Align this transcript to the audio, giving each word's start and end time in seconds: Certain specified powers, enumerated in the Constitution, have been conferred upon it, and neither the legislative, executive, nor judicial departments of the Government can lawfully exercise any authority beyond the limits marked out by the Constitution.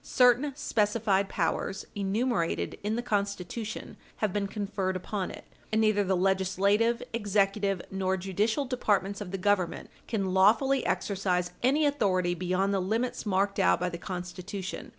Certain 0.03 0.51
specified 0.55 1.29
powers, 1.29 1.85
enumerated 1.93 2.75
in 2.83 2.95
the 2.95 3.03
Constitution, 3.03 3.97
have 4.15 4.33
been 4.33 4.47
conferred 4.47 4.95
upon 4.95 5.29
it, 5.29 5.43
and 5.71 5.79
neither 5.79 6.03
the 6.03 6.17
legislative, 6.17 7.03
executive, 7.13 7.83
nor 7.91 8.17
judicial 8.17 8.65
departments 8.65 9.21
of 9.21 9.29
the 9.29 9.37
Government 9.37 9.91
can 10.07 10.33
lawfully 10.33 10.83
exercise 10.87 11.51
any 11.61 11.85
authority 11.85 12.33
beyond 12.33 12.73
the 12.73 12.79
limits 12.81 13.27
marked 13.27 13.59
out 13.59 13.79
by 13.79 13.89
the 13.89 13.99
Constitution. 13.99 14.89